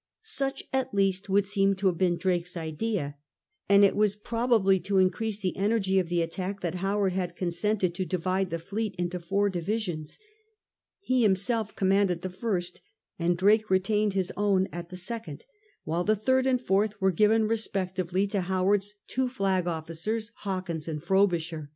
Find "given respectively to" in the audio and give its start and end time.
17.11-18.41